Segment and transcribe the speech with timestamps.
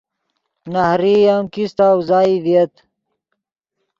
[0.71, 2.73] نہریئی ام کیستہ اوزائی ڤییت